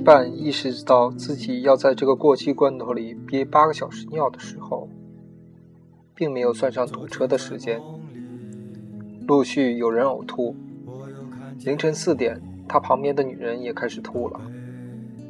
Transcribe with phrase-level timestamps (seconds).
[0.00, 4.88] 半意识到自己要在这个过期罐头里憋八个小时尿的时候，
[6.14, 7.80] 并没有算上堵车的时间。
[9.26, 10.54] 陆续有人呕吐。
[11.64, 14.40] 凌晨四点，他旁边的女人也开始吐了，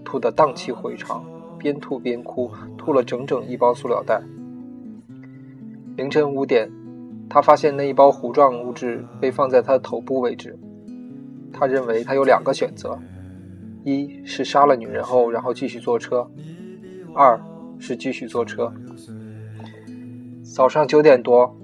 [0.04, 1.24] 吐得荡气回肠，
[1.58, 4.22] 边吐边哭，吐了整整一包塑料袋。
[5.96, 6.70] 凌晨五点，
[7.30, 10.58] 他发现那一包糊状物质被放在他的头部位置。
[11.52, 12.98] 他认为他有两个选择：
[13.86, 16.26] 一是杀了女人后，然后继续坐车；
[17.14, 17.40] 二
[17.78, 18.72] 是继续坐车。
[20.42, 21.56] 早上九点多，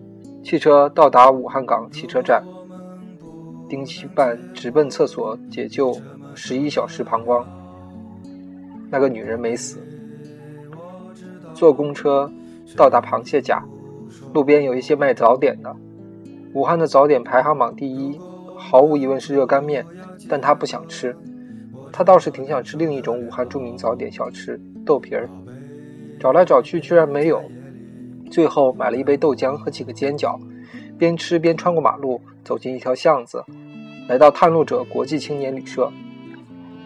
[0.45, 2.41] 汽车到达武汉港汽车站。
[3.69, 5.97] 丁七半直奔厕所解救，
[6.33, 7.45] 十一小时膀胱。
[8.89, 9.81] 那个女人没死。
[11.53, 12.31] 坐公车
[12.77, 13.65] 到达螃蟹甲，
[14.33, 15.75] 路边有一些卖早点的。
[16.55, 18.17] 武汉的早点排行榜第一，
[18.57, 19.85] 毫无疑问是热干面，
[20.29, 21.17] 但他不想吃。
[21.93, 25.29] 他倒是挺想吃另一种武汉著名早点小吃豆皮儿，
[26.19, 27.43] 找来找去居然没有。
[28.31, 30.41] 最后买了一杯豆浆和几个煎饺，
[30.99, 33.45] 边吃边穿过马路，走进一条巷子。
[34.09, 35.93] 来到探路者国际青年旅社，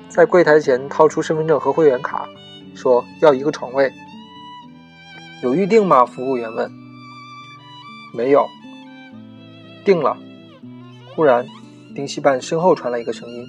[0.09, 2.29] 在柜台前掏出身份证和会员卡，
[2.75, 3.93] 说要一个床位。
[5.43, 6.05] 有预定吗？
[6.05, 6.71] 服务员问。
[8.13, 8.45] 没有。
[9.85, 10.17] 定了。
[11.15, 11.47] 忽然，
[11.95, 13.47] 丁西半身后传来一个声音：“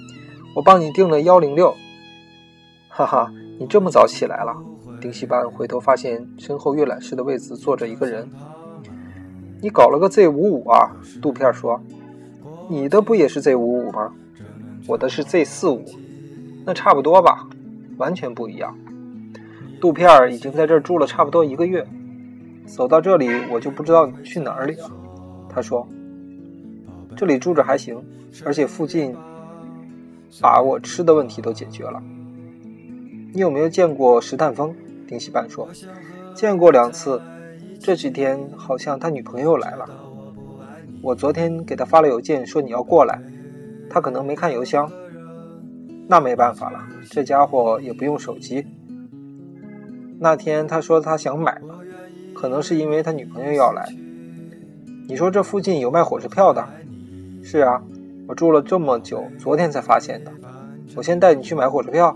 [0.58, 1.72] 我帮你订了幺零六。”
[2.90, 4.52] 哈哈，你这么早起来了？
[5.00, 8.28] 丁西班回头发现身后阅览室的位子坐着一个人。
[9.62, 10.90] 你搞了个 Z 五五啊？
[11.22, 11.80] 杜片说。
[12.68, 14.12] 你的不也是 Z 五五吗？
[14.88, 15.84] 我的是 Z 四五，
[16.66, 17.46] 那差不多吧，
[17.96, 18.76] 完全不一样。
[19.80, 21.86] 杜片已经在这儿住了差不多一个月，
[22.66, 24.90] 走到这里我就不知道你去哪里了。
[25.48, 25.86] 他说
[27.16, 28.02] ：“这里住着还行，
[28.44, 29.16] 而且附近
[30.40, 32.02] 把我吃的问题都解决了。”
[33.34, 34.74] 你有没有见过石探峰？
[35.06, 35.68] 丁喜半说
[36.34, 37.20] ：“见过两次，
[37.78, 39.86] 这几天好像他女朋友来了。”
[41.00, 43.22] 我昨天给他发了邮件，说你要过来，
[43.88, 44.90] 他可能没看邮箱。
[46.08, 48.66] 那没办法了，这家伙也不用手机。
[50.18, 51.78] 那天他说他想买了，
[52.34, 53.86] 可能是因为他女朋友要来。
[55.06, 56.66] 你说这附近有卖火车票的？
[57.42, 57.82] 是啊，
[58.28, 60.30] 我住了这么久，昨天才发现的。
[60.94, 62.14] 我先带你去买火车票。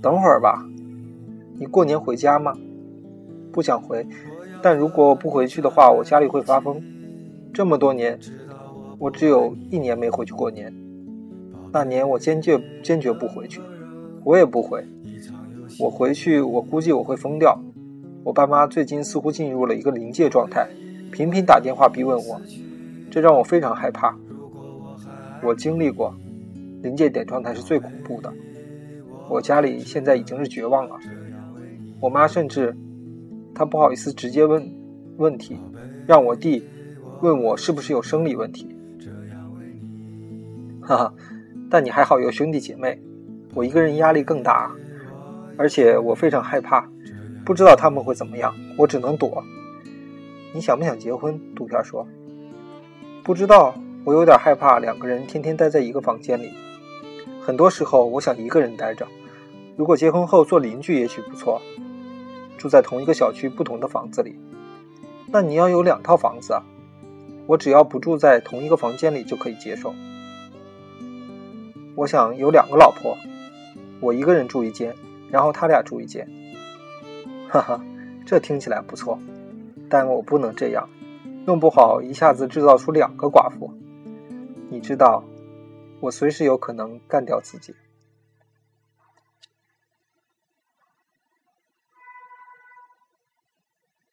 [0.00, 0.64] 等会儿吧。
[1.58, 2.52] 你过年回家吗？
[3.52, 4.06] 不想回，
[4.62, 6.80] 但如果我不回去的话，我家里会发疯。
[7.52, 8.16] 这么多年，
[8.98, 10.72] 我只有一年没回去过年。
[11.72, 13.60] 那年我坚决坚决不回去，
[14.22, 14.86] 我也不回。
[15.80, 17.60] 我回去，我估计我会疯掉。
[18.22, 20.68] 我爸妈最近似乎进入了一个临界状态，
[21.10, 22.40] 频频打电话逼问我，
[23.10, 24.16] 这让我非常害怕。
[25.44, 26.14] 我经历过，
[26.82, 28.32] 临界点状态是最恐怖的。
[29.28, 30.96] 我家里现在已经是绝望了。
[32.00, 32.74] 我妈甚至，
[33.54, 34.70] 她不好意思直接问
[35.18, 35.58] 问题，
[36.06, 36.64] 让我弟。
[37.20, 38.76] 问我是不是有生理问题？
[40.82, 41.14] 哈哈，
[41.70, 43.00] 但你还好有兄弟姐妹，
[43.54, 44.70] 我一个人压力更大，
[45.56, 46.86] 而且我非常害怕，
[47.44, 49.42] 不知道他们会怎么样，我只能躲。
[50.52, 51.40] 你想不想结婚？
[51.54, 52.06] 杜片说。
[53.22, 56.52] 不知道，我有点害怕两个人天天待在一个房间里。
[57.40, 59.06] 很多时候我想一个人待着。
[59.76, 61.60] 如果结婚后做邻居也许不错，
[62.58, 64.38] 住在同一个小区不同的房子里。
[65.26, 66.62] 那你要有两套房子啊。
[67.46, 69.94] 我只要不住在同一个房间里就可以接受。
[71.94, 73.16] 我想有两个老婆，
[74.00, 74.94] 我一个人住一间，
[75.30, 76.26] 然后他俩住一间。
[77.48, 77.80] 哈哈，
[78.24, 79.18] 这听起来不错，
[79.90, 80.88] 但我不能这样，
[81.44, 83.70] 弄不好一下子制造出两个寡妇。
[84.70, 85.22] 你知道，
[86.00, 87.74] 我随时有可能干掉自己。